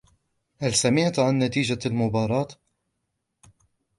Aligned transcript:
هل 0.57 0.73
سمعت 0.73 1.19
عن 1.19 1.39
نتيجة 1.39 1.79
المباراة؟ 1.85 2.47